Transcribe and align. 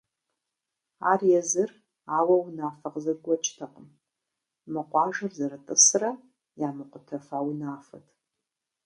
Ар 1.11 1.21
езыр 1.39 1.69
ауэ 2.17 2.35
унафэ 2.47 2.87
къызэрыгуэкӏтэкъым— 2.93 3.87
мы 4.71 4.81
къуажэр 4.89 5.31
зэрытӏысрэ 5.39 6.11
ямыкъутэфа 6.67 7.37
унафэт. 7.49 8.07